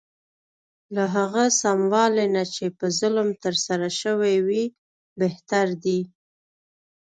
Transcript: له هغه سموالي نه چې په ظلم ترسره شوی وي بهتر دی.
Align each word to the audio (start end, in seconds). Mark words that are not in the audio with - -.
له 0.95 1.03
هغه 1.15 1.43
سموالي 1.61 2.27
نه 2.35 2.43
چې 2.53 2.65
په 2.77 2.85
ظلم 2.99 3.29
ترسره 3.43 3.89
شوی 4.01 4.35
وي 4.47 4.63
بهتر 5.19 5.67
دی. 5.83 5.99